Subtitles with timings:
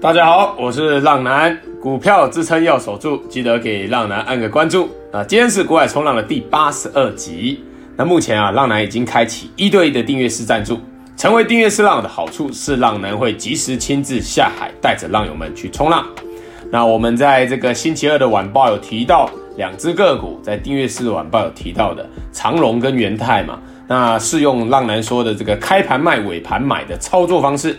[0.00, 5.24] 大家好，我是浪男，股票支撑要守住，记得给浪男按个关注啊！
[5.24, 7.64] 今天是国海冲浪的第八十二集。
[7.96, 10.78] 那目前啊，浪男已经开启一对一的订阅式赞助，
[11.16, 16.06] 成为订阅式浪的好处是，浪男会及时亲自下海，带着浪友们去冲浪。
[16.70, 23.58] 那我们在这个星期二的晚报有提到两只个股，在订阅式晚报有提到的长荣跟元泰嘛，
[23.88, 27.76] 那是用浪男说的这个开盘卖，尾盘买的操作方式。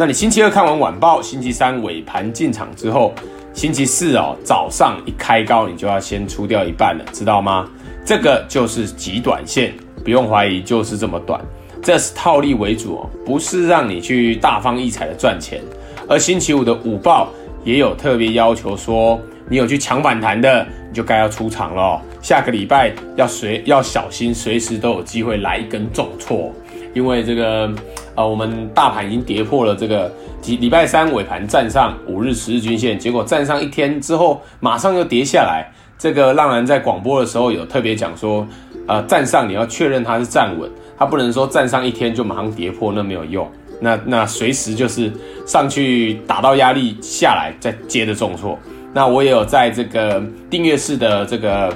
[0.00, 3.12] 那你星期二看完晚报，星期三尾盘进场之后，
[3.52, 7.68] 星期四哦早上一开高，你就要先出掉一半了，知道吗？
[8.04, 9.74] 这个就是极短线，
[10.04, 11.40] 不用怀疑，就是这么短。
[11.82, 15.60] 这是套利为主哦，不是让你去大放异彩的赚钱。
[16.08, 17.28] 而星期五的午报
[17.64, 22.00] 也有特别要求说，你有去抢反弹的，你就该要出场了。
[22.22, 26.52] 下个礼拜要随要小心，随时都有机会来一根重挫，
[26.94, 27.70] 因为这个。
[28.14, 35.72] 啊，我们大盘已经跌破了这个几礼拜三尾盘站上五日、十日均线，结果站上一天之后，马上又跌下来。
[35.96, 38.44] 这个浪人在广播的时候有特别讲说，
[38.88, 43.48] 呃，站上你要确认它是站稳，它不能说站上一天就马上跌破，那没有用。
[43.80, 45.12] 那那随时就是
[45.46, 48.58] 上去打到压力下来，再接着重挫。
[48.92, 50.20] 那我也有在这个
[50.50, 51.72] 订阅式的这个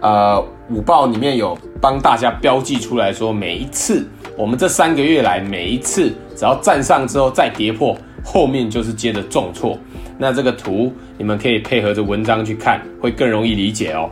[0.00, 4.08] 呃午报里面有帮大家标记出来说，每一次。
[4.36, 9.78] 我们这三个月来，每一次只要站上之后再跌破，后面就是接着重挫。
[10.18, 14.08] 那这个图你们可以配合着文章去看，会更容易理解哦。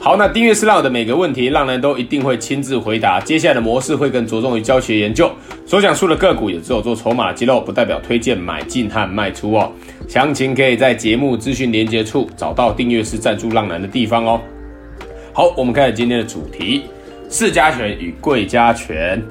[0.00, 3.20] 好，那订阅是浪友的每个问题，浪男都一定会亲自回答。
[3.20, 5.30] 接下来的模式会更着重于教学研究，
[5.66, 9.72] 所讲述的个股也只有做筹码的揭露，不代表推荐买进和卖出哦。
[10.06, 14.40] 详情可以在节目资讯连接处找到订阅式赞助浪男的地方哦。
[15.32, 16.84] 好，我们开始今天的主题。
[17.28, 19.22] 四家权与柜加权，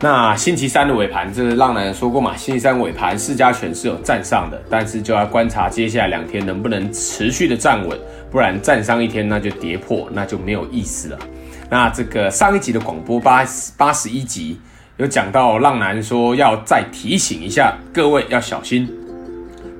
[0.00, 7.96] 那星期三的尾盘，这是浪男说过嘛，星期三尾盘四家权是有站上的，但是就要观察接下来两天能不能持续的站稳，
[8.30, 11.18] 不然站上一天那就跌破，那就没有意思了。
[11.70, 13.44] 那这个上一集的广播八
[13.76, 14.58] 八十一集
[14.96, 18.88] 有讲到，浪男说要再提醒一下各位要小心，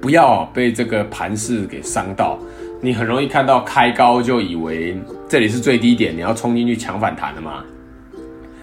[0.01, 2.39] 不要被这个盘势给伤到。
[2.81, 4.97] 你很容易看到开高就以为
[5.28, 7.65] 这里是最低点，你要冲进去抢反弹的嘛？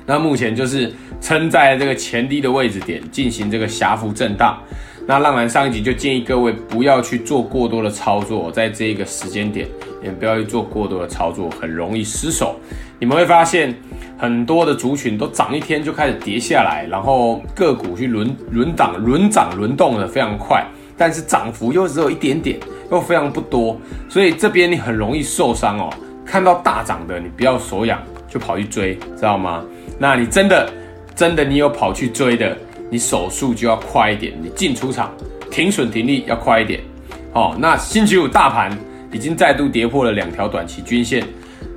[0.06, 4.58] 那目前就是撑在这个前低的位置点进行这个狭幅震荡。
[5.08, 9.68] 那浪男上一集就建议各位不要去做过多的操作，在这个时间点
[10.02, 12.56] 也不要去做过多的操作，很容易失手。
[13.00, 13.76] 你们会发现
[14.18, 20.66] 很多的族群都涨一天就开始跌下来，然后个股去轮轮涨、轮涨、轮动的非常快。
[20.98, 22.58] 但是涨幅又只有一点点，
[22.92, 23.80] 又非常不多，
[24.10, 25.90] 所以这边你很容易受伤哦。
[26.26, 29.64] 看到大涨的，你不要手痒就跑去追，知道吗？
[30.00, 30.70] 那你真的
[31.16, 32.58] 真的你有跑去追的，
[32.90, 35.12] 你手速就要快一点，你进出场
[35.52, 36.80] 停损停利要快一点。
[37.34, 38.70] 哦，那星期五大盘
[39.12, 41.24] 已经再度跌破了两条短期均线，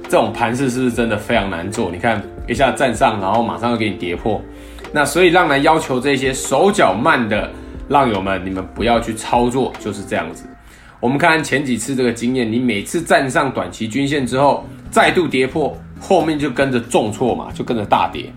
[0.05, 1.91] 这种盘势是不是真的非常难做？
[1.91, 4.41] 你看一下站上，然后马上又给你跌破，
[4.93, 7.51] 那所以浪男要求这些手脚慢的。
[7.89, 10.45] 浪友们，你们不要去操作，就是这样子。
[11.01, 18.33] 我们看前几次这个经验，你每次站上短期均线之后，再度跌破，后面就跟着重挫嘛，就跟着大跌。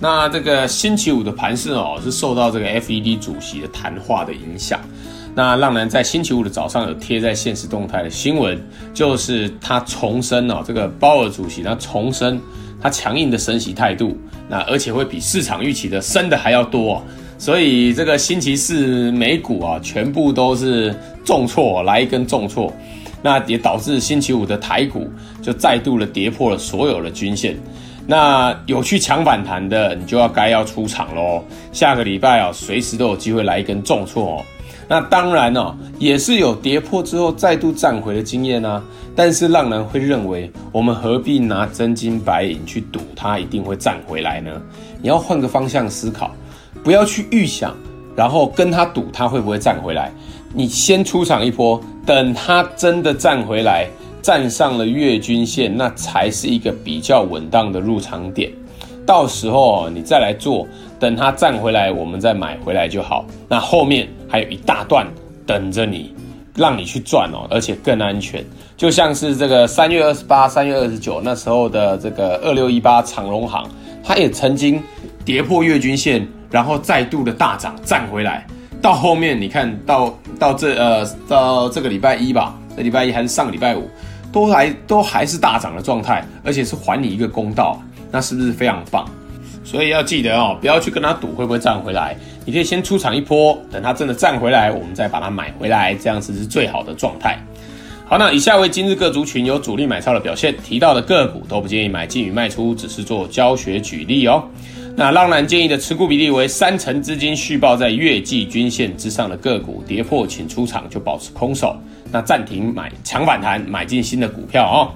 [0.00, 4.80] 那这个星期五的盘势哦，是受到这个 FED 主席的谈话的影响。
[5.34, 8.58] 那浪人在星期五的早上有贴在现实动态的新闻，
[8.94, 12.40] 就是他重申哦，这个鲍尔主席他重申
[12.80, 14.16] 他强硬的升息态度，
[14.48, 17.02] 那而且会比市场预期的升的还要多。
[17.38, 20.94] 所以这个星期四美股啊，全部都是
[21.24, 22.72] 重挫，来一根重挫，
[23.22, 25.08] 那也导致星期五的台股
[25.40, 27.56] 就再度的跌破了所有的均线。
[28.06, 31.44] 那有去抢反弹的，你就要该要出场喽。
[31.72, 34.42] 下个礼拜啊，随时都有机会来一根重挫哦。
[34.88, 38.82] 那当然哦，也是有跌破之后再度站回的经验啊。
[39.14, 44.50] 但是让人会认为，我们何必拿真金白银去赌它一定会站回来呢？
[45.00, 46.34] 你要换个方向思考。
[46.82, 47.76] 不要去预想，
[48.16, 50.12] 然后跟他赌他会不会站回来。
[50.54, 53.88] 你先出场一波，等他真的站回来，
[54.20, 58.52] 站上了月均线，那才是一个比较稳当的入场点。
[59.06, 60.66] 到时候你再来做，
[61.00, 63.24] 等他站回来，我们再买回来就好。
[63.48, 65.06] 那后面还有一大段
[65.46, 66.14] 等着你，
[66.54, 68.44] 让你去赚哦，而且更安全。
[68.76, 73.68] 就像是这个三月二十八、三月二十九那时候的这个二六一八长荣航，
[74.04, 74.80] 它也曾经
[75.24, 76.26] 跌破月均线。
[76.52, 78.46] 然后再度的大涨站回来，
[78.82, 83.88] 到后面你看到到这呃到这个礼拜一吧，这礼拜一还是上个礼拜五，
[84.30, 87.80] 都还都还是大涨的状态，而且是还你一个公道，
[88.10, 89.08] 那是不是非常棒？
[89.64, 92.14] 所以要记得哦，不要去跟他赌会不会站回来，
[92.44, 97.42] 你可以先出场一波，等它真的站回来，我们再把它买回来，这样子是最好的状态。
[98.04, 104.44] 好，那以下为今日各族群有主力买超的表现，提到的个股都不建议买进与卖出，只是做教学举例哦。
[104.94, 111.74] 那浪男建议的持股比例为三成资金续报在月季均线之上的个股，跌破请出场就保持空手，
[112.12, 114.92] 那暂停买强反弹，买进新的股票哦。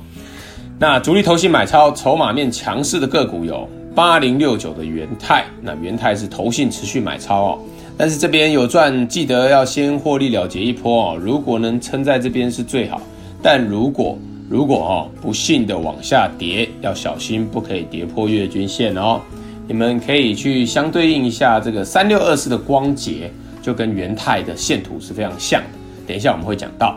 [0.79, 7.59] 那主力投信买超筹码面强势的个股有八零六九的元泰，那元泰是投信持续买超哦，
[7.97, 11.17] 但是这边有赚，记得要先获利了结一波哦。
[11.19, 13.01] 如果能撑在这边是最好，
[13.43, 14.19] 但如果
[14.51, 19.23] 如果哦不幸的往下跌，要小心不可以跌破月均线哦。
[19.69, 23.29] 你们可以去相对应一下这个三六二四的光頡，
[23.61, 25.67] 就跟元泰的线图是非常像的。
[26.07, 26.97] 等一下我们会讲到。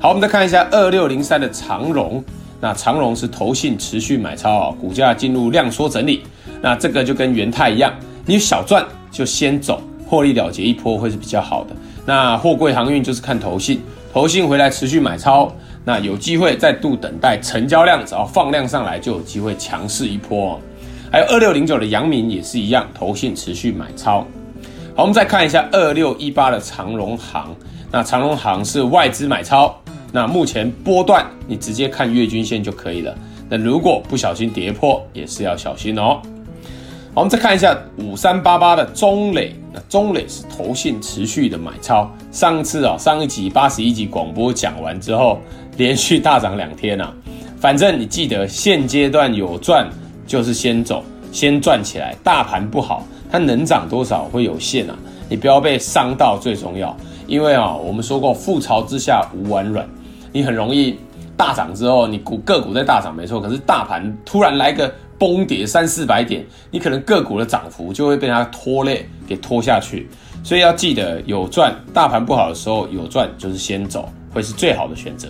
[0.00, 2.22] 好，我们再看一下二六零三的长荣。
[2.60, 6.22] 那长荣是投信持续买超啊，股价进入量缩整理。
[6.60, 7.92] 那这个就跟元泰一样，
[8.26, 11.70] 你小赚就先走，获利了结一波会是比较好的。
[12.04, 13.80] 那货柜航运就是看投信，
[14.12, 15.52] 投信回来持续买超，
[15.84, 20.60] 那有机会再度等待成交量，只要放量上来就有机会强势一波。
[21.12, 24.26] 还有二六零九的阳明也是一样，投信持续买超。
[24.96, 27.54] 好，我们再看一下二六一八的长荣行，
[27.90, 29.78] 那长荣行是外资买超。
[30.10, 33.14] 那目前波段你直接看月均线就可以了。
[33.50, 36.18] 那如果不小心跌破，也是要小心哦。
[36.22, 36.22] 好，
[37.16, 42.10] 我们再看一下五三八八的中磊，那中磊是投信持续的买超。
[42.30, 45.38] 上次啊，上一集八十一集广播讲完之后，
[45.76, 47.12] 连续大涨两天啊。
[47.60, 49.86] 反正你记得现阶段有赚
[50.26, 52.16] 就是先走，先赚起来。
[52.22, 54.96] 大盘不好，它能涨多少会有限啊。
[55.28, 56.94] 你不要被伤到最重要，
[57.26, 59.88] 因为啊，我们说过覆巢之下无完卵。
[60.32, 60.98] 你很容易
[61.36, 70.08] 大涨之后，你股个股在大涨没错，可是大盘突然来个崩跌三四百点，你可能个股的涨幅就会被它拖累，给拖下去。
[70.44, 75.28] 所以要记得有赚，大盘不好的时候有赚就是先走，会是最好的选择。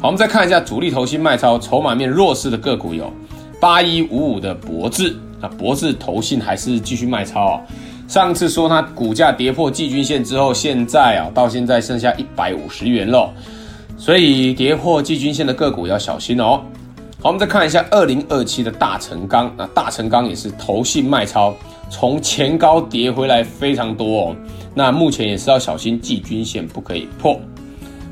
[0.00, 3.10] 好，我们再看一下主力投信卖超筹码面弱势的个股有
[3.60, 7.60] 八一五五的博智，那博智投信还是继续卖超啊。
[8.08, 13.32] 上次说它股价跌破季均线之后，现在啊到现在剩下一百五十元了。
[13.98, 16.60] 所以跌破季均线的个股要小心哦。
[17.22, 21.54] 好，我们再看一下二零二七的大成钢，那大成钢也是投信卖超，
[21.90, 24.36] 从前高跌回来非常多哦。
[24.74, 27.40] 那目前也是要小心季均线不可以破。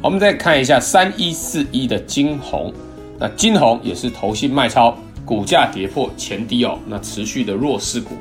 [0.00, 2.72] 我们再看一下三一四一的晶宏，
[3.18, 8.14] 那晶宏也是投信卖超，股价跌破前低哦，那持续的弱势股。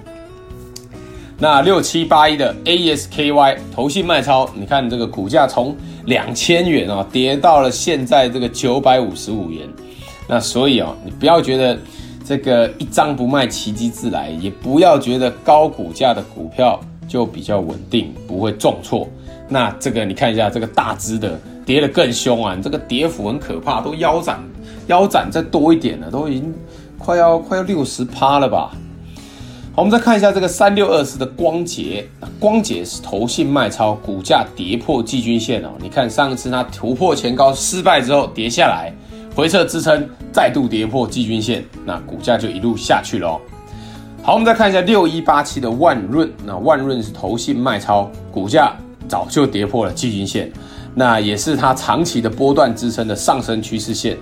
[1.38, 9.68] 那六七八一的 ASKY 投信卖超，你看这个股价从两千元哦，跌到了现在这个九百五十五元。
[10.28, 11.78] 那所以哦，你不要觉得
[12.24, 16.80] 这个一张不卖奇迹自来，也不要觉得高股价的股票
[17.10, 19.06] 就比较稳定，不会重挫。
[19.50, 24.40] 那这个你看一下这个大只的跌得更凶啊，这个跌幅很可怕，都腰斩
[24.88, 26.54] 腰斩再多一点了，都已经
[26.98, 28.72] 快要快要六十趴了吧。
[29.76, 32.06] 好，我们再看一下这个三六二四的光頡，
[32.40, 35.70] 光頡是投信卖超，股价跌破季均线哦。
[35.82, 38.94] 你看上次它突破前高失败之后跌下来，
[39.36, 43.42] 回撤支撑，再度跌破季均线，那股价就一路下去了哦。
[44.22, 48.74] 好，我们再看一下六一八七的万润，那万润是投信卖超，股价
[49.10, 50.52] 早就跌破了季均线，
[50.94, 54.16] 那也是它长期的波段支撑的上升趋势线。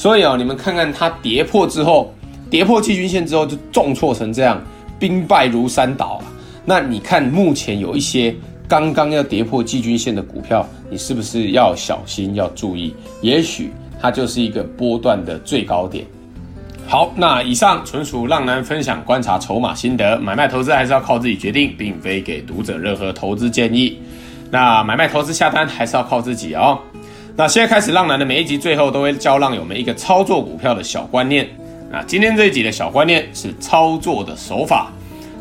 [0.00, 2.10] 所以哦，你们看看它跌破之后，
[2.48, 4.58] 跌破季均线之后就重挫成这样。
[4.98, 6.24] 兵败如山倒啊！
[6.64, 8.34] 那你看，目前有一些
[8.66, 12.94] 刚刚要跌破季均线的股票，你是不是要小心、要注意？
[13.20, 16.02] 也许它就是一个波段的最高点。
[16.86, 23.98] 好，那以上纯属浪男分享观察筹码心得，买卖投资还是要靠自己决定，并非给读者任何投资建议。
[24.50, 26.78] 那买卖投资下单还是要靠自己哦。
[27.36, 31.48] 那现在开始，浪男的每一集最后都会教浪友们一个操作股票的小观念。
[31.90, 34.92] 那今天这一集的小观念是操作的手法。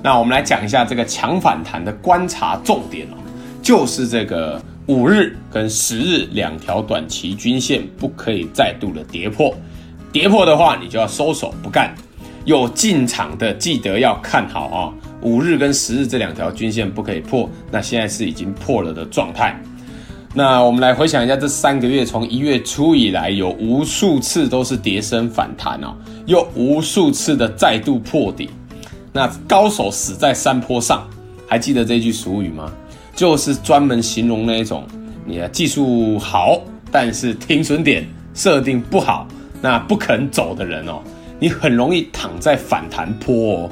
[0.01, 3.17] 那我们来讲一下这个强反弹的观察重点哦，
[3.62, 9.53] 就是这个五日跟十日两条短期均线不可以再度的跌破，
[10.12, 11.93] 跌破的话你就要收手不干。
[12.46, 17.50] 有进场的记得要看好啊，五日跟十日这两条均线不可以破。
[17.69, 19.62] 那现在是已经破了的状态。
[20.34, 25.96] 那我们来回想一下，这三个月从一月初以来，有无数次都是跌升反弹哦，
[26.28, 28.50] 又无数次的再度破底。
[29.12, 31.08] 那高手死在山坡上，
[31.48, 32.72] 还记得这句俗语吗？
[33.16, 34.86] 就是专门形容那一种
[35.26, 39.28] 你的技术好，但是停损点设定不好，
[39.62, 41.02] 那不肯走的人哦，
[41.40, 43.70] 你很容易躺在反弹坡哦。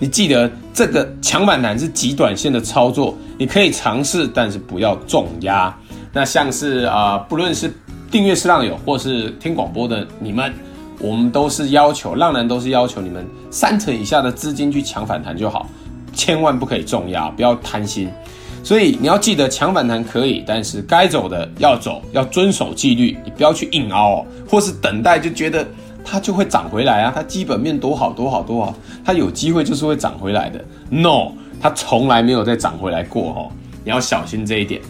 [0.00, 5.74] 你记得这个抢反弹是极短线的操作，你可以尝试，但是不要重压。
[6.12, 7.72] 那像是啊、不论是
[8.10, 10.52] 订阅式浪友或是听广播的你们，
[10.98, 15.68] 我们都是要求浪男都是要求你们三成以下的资金去抢反弹就好，
[16.12, 18.10] 千万不可以重压，不要贪心。
[18.62, 25.66] 所以你要记得抢反弹可以，但是该走的要走，要遵守纪律，你不要去硬凹哦，或是等待就觉得
[26.04, 28.74] 它就会涨回来啊，它基本面多好多好多好，
[29.04, 30.62] 它有机会就是会涨回来的。
[30.90, 33.52] No，它从来没有再涨回来过哦，
[33.82, 34.82] 你要小心这一点。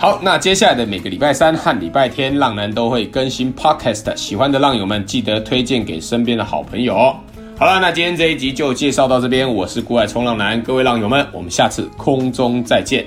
[0.00, 7.16] 好，那接下来的每个礼拜三和礼拜天，浪男都会更新 Podcast，喜欢的浪友们记得推荐给身边的好朋友哦。
[7.58, 13.04] 好了，那今天这一集就介绍到这边，我是股海冲浪男，各位浪友们，我们下次空中再见，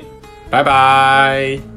[0.50, 1.71] 拜拜。